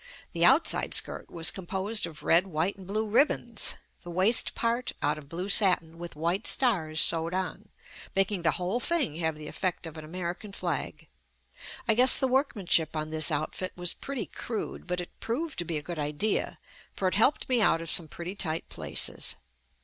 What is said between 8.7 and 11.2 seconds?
thing have the effect of an American flag.